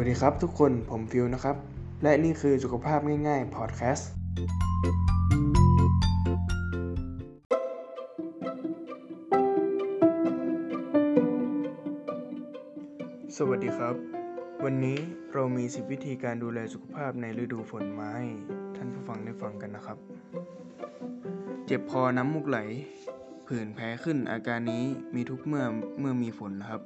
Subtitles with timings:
[0.00, 1.56] วัสดีครับทุกคนผมฟิวนะครับ
[2.02, 4.10] และนี่คือสุขภาพง่ายๆพอดแคสต์
[13.36, 13.94] สวัสดีครับ
[14.64, 14.98] วันนี้
[15.32, 18.26] เรามี 10 วิธีการดูแลสุขภาพในฤดูฝนมาให้
[18.76, 19.98] ท่านผู้ฟังได้ฟังกันนะครับ
[21.66, 22.58] เจ็บคอน้ำมูกไหล
[23.46, 24.84] ผื่นแพ้ขึ้นอาการนี้
[25.14, 25.64] มีทุกเมื่อ
[26.00, 26.82] เมื่อมีฝนนะครับ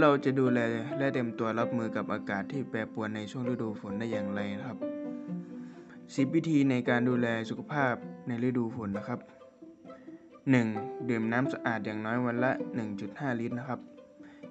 [0.00, 0.58] เราจะดูแล
[0.98, 4.78] และเตรียมตัวรับมือกับอากาศที่แปรปรวนในช่วงฤดูฝนได้อย่างไรนะครับ
[6.26, 7.94] 10 วิธีในการดูแลสุขภาพ
[8.26, 9.20] ในฤดูฝนนะครับ
[10.34, 11.08] 1.
[11.10, 12.52] ดื่มน้ำสะอาดอย่างน้อยวันละ
[12.96, 13.80] 1.5 ลิตรนะครับ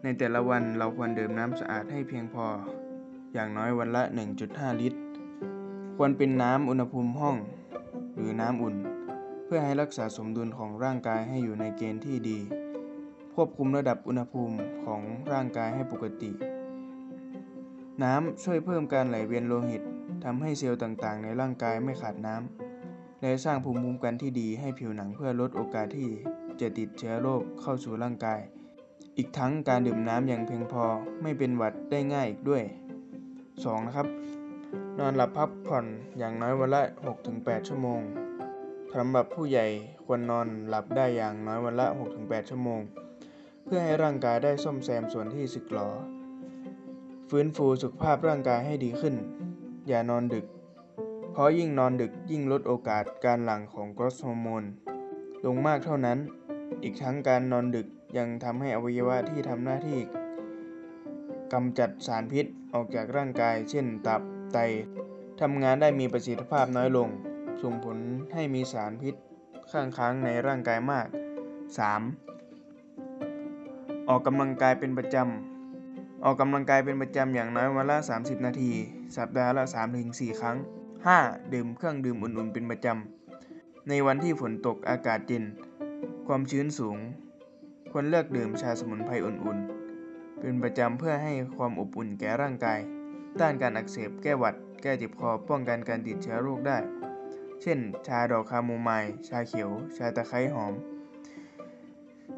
[0.04, 2.46] ในแต่ละวันเราควรดื่มน้ำสะอาดให้เพียงพอ
[3.34, 4.04] อย่างน้อยวันละ
[4.42, 5.00] 1.5 ลิตร
[5.98, 7.36] ควรเป็นน้ำอุณหภูมิห้อง
[8.16, 8.76] หรือน้ำอุ่น
[9.46, 12.40] เพื่อให้รักษาสมดุลของร่างกายให้อยู่ในเกณฑ์ที่ดี
[13.40, 14.56] ควบคุมระดับอุณหภูมิ
[14.86, 15.02] ของ
[15.34, 16.32] ร่างกายให้ปกติ
[18.04, 19.82] น้ำช่วยเพิ่มการไหลเวียนโลหิต
[20.24, 26.10] ทำให้เซลล์ต่างๆ ในร่างกายไม่ขาดน้ำและสร้างภูมิคุ้มกันที่ดีให้ผิวหนังเพื่อลดโอกาสที่
[26.62, 28.40] จะติดเชื้อโรคเข้าสู่ร่างกาย
[29.18, 30.86] อีกทั้งการดื่มน้ำอย่างเพียงพอ
[31.22, 32.64] ไม่เป็นหวัดได้ง่ายอีกด้วย
[33.24, 33.86] 2.
[33.88, 34.08] นะครับ
[35.00, 35.86] นอนหลับพักผ่อน
[36.18, 36.82] อย่างน้อยวันละ
[37.26, 38.02] 6-8 ชั่วโมง
[38.96, 39.66] สำหรับผู้ใหญ่
[40.06, 42.82] ควรนอนหลับได้อย่างน้อยวันละ 6-8 ชั่วโมง
[43.70, 45.90] เพื่อให้ร่างกายได้ซ่อมแซมส่วนที่สึกหรอ
[47.30, 49.16] ฟื้นฟูสุขภาพร่างกายให้ดีขึ้น
[49.88, 50.46] อย่านอนดึก
[51.32, 54.64] เพราะยิ่งนอนดึกยิ่งลดโอกาสการหลั่งของกรดฮอร์โมน
[55.46, 56.20] ลงมากเท่านั้น
[56.84, 60.00] อีกทั้งการนอนดึกยังทำให้อวัยวะที่ทำหน้าที่
[61.54, 64.22] กำจัดสารพิษออกจากร่างกาย เช่น ตับ
[64.54, 64.58] ไต
[65.42, 67.10] ทำงานได้มีประสิทธิภาพน้อยลง
[67.62, 67.98] ส่งผล
[68.34, 69.16] ให้มีสารพิษ
[69.72, 71.08] ข้างค้างในร่างกายมาก
[71.88, 72.37] 3.
[74.10, 78.72] ออกกำลังกายเป็นประจำ ออกกำลังกายเป็นประจำอย่างน้อยวันละ 30 นาที
[79.18, 79.64] สัปดาห์ละ
[80.02, 80.58] 3-4 ครั้ง
[81.06, 81.54] 5.
[81.54, 85.44] ดื่มเครื่องดื่มอุ่นๆเป็นประจำ ในวันที่ฝนตกอากาศเย็น
[86.28, 86.98] ความชื้นสูง
[87.92, 92.80] ควรเลือกดื่มชาสมุนไพรอุ่นๆ เป็นประจำเพื่อให้ความอบอุ่นแก่ร่างกาย
[93.40, 96.78] ต้านการอักเสบ แก้หวัด แก้เจ็บคอ ป้องกันการติดเชื้อโรคได้
[97.62, 100.74] เช่น ชาดอกคาโมไมล์ ชาเขียว ชาตะไคร้หอม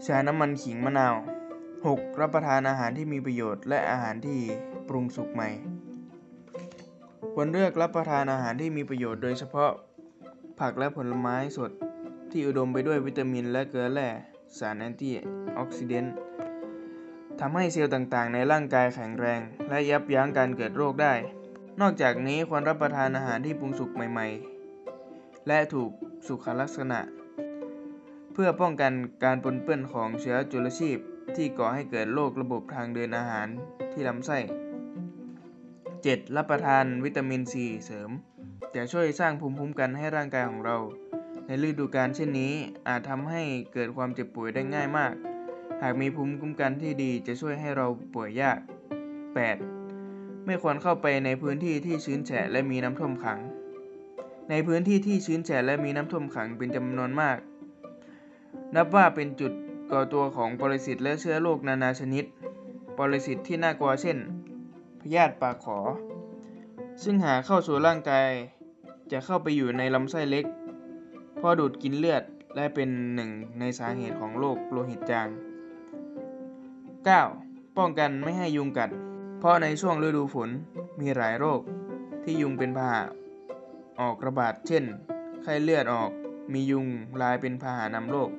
[0.06, 1.16] ชาน้ำมันขิงมะนาว
[1.88, 2.20] 6.
[2.20, 4.40] รับประทานอาหารที่มีประโยชน์ และอาหารที่
[4.90, 5.50] ปรุงสุกใหม่
[7.34, 9.72] ควรเลือกรับประทานอาหารที่มีประโยชน์โดยเฉพาะ
[10.60, 11.72] ผักและผลไม้สด
[12.32, 14.10] ที่อุดมไปด้วยวิตามินและเกลือแร่
[14.58, 15.14] สารแอนตี้
[15.58, 16.14] ออกซิเดนต์
[17.40, 21.14] ทำให้เซลล์ต่างๆ ในร่างกายแข็งแรง และยับยั้งการเกิดโรคได้
[21.82, 24.28] นอกจากนี้ควรรับประทานอาหารที่ปรุงสุกใหม่
[24.88, 25.92] ๆ และถูก
[26.28, 27.00] สุขลักษณะ
[28.34, 30.98] เพื่อป้องกันการปนเปื้อนของเชื้อจุลชีพ
[31.38, 33.48] ที่ก่อให้เกิดโรคระบบทางเดินอาหาร
[33.92, 34.38] ที่ลำไส้
[35.18, 36.36] 7.
[36.36, 38.10] รับประทานวิตามินซีเสริม
[38.76, 40.78] จะช่วยสร้างภูมิคุ้มกันให้ร่างกายของเรา
[41.46, 42.54] ในฤดูกาลเช่นนี้
[42.88, 43.42] อาจทำให้
[43.74, 45.14] เกิดความเจ็บป่วยได้ง่ายมาก
[45.82, 48.60] หากมีภูมิคุ้มกันที่ดีจะช่วยให้เราป่วยยาก
[49.72, 50.46] 8.
[50.46, 53.40] ไม่ควรเข้าไปในพื้นที่ที่ชื้นแฉะและมีน้ำท่วมขัง
[54.50, 57.38] ในพื้นที่ที่ชื้นแฉะและมีน้ำท่วมขังเป็นจำนวนมาก
[58.76, 59.54] นับว่าเป็นจุด
[59.92, 62.26] ก่อตัวของปรสิตและเชื้อโรคนานาชนิด
[62.98, 64.18] ปรสิตที่น่ากลัวเช่น
[65.02, 65.80] พยาธิปากขอ
[67.04, 68.30] ซึ่งหาเข้าสู่ร่างกาย
[69.12, 70.46] จะเข้าไปอยู่ในลำไส้เล็ก
[71.40, 72.24] พอดูดกินเลือด
[72.56, 73.30] และเป็นหนึ่ง
[73.60, 75.28] ในสาเหตุของโรคโลหิตจาง
[76.92, 77.78] 9.
[77.78, 78.90] ป้องกันไม่ให้ยุงกัด
[79.40, 80.50] เพราะในช่วงฤดูฝน
[81.00, 81.62] มีหลายโรค
[82.24, 83.04] ที่ยุงเป็นพาหะ
[84.00, 84.84] ออกระบาดเช่น
[85.42, 86.12] ไข้เลือดออก
[86.54, 86.86] มียุง
[87.22, 88.30] ลายเป็นพาหะนำโรค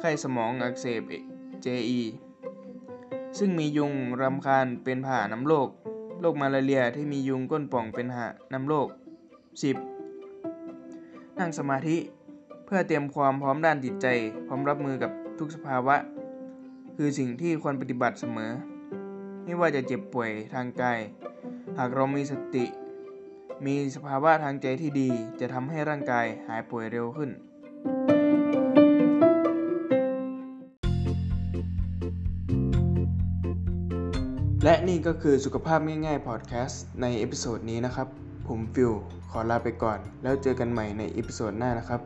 [0.00, 1.02] ไข้สมองอักเสบ
[1.64, 2.00] JE
[3.38, 5.68] ซึ่งมียุงรำคาญเป็นพาหะนำโรค
[6.20, 8.88] โรคมาลาเรียที่มียุงก้นป่องเป็นพาหะนำโรค
[10.12, 11.38] 10.
[11.38, 11.96] นั่งสมาธิ
[12.64, 14.06] เพื่อเตรียมความพร้อมด้านจิตใจ
[14.46, 15.96] พร้อมรับมือกับทุกสภาวะ
[16.96, 18.52] คือสิ่งที่ควรปฏิบัติเสมอ
[19.44, 20.98] ไม่ว่าจะเจ็บป่วยทางกาย
[21.78, 22.64] หากเรามีสติ
[23.66, 25.10] มีสภาวะทางใจที่ดี
[25.40, 27.30] จะทำให้ร่างกายหายป่วยเร็วขึ้น
[34.68, 38.08] และนี่ก็คือสุขภาพง่ายๆพอดแคสต์ใน episode นี้นะครับ
[38.48, 38.92] ผมฟิล
[39.30, 42.00] ขอลาไปก่อน แล้วเจอกันใหม่ใน episode หน้านะครับ